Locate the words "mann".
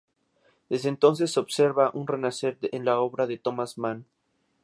3.77-4.07